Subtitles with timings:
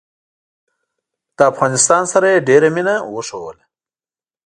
[1.37, 3.65] له افغانستان سره یې ډېره مینه وښودله.